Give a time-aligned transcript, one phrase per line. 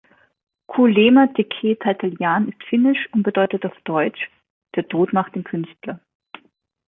[0.65, 4.31] „Kuolema Tekee Taiteilijan“ ist finnisch und bedeutet auf Deutsch
[4.75, 5.99] „Der Tod macht den Künstler“.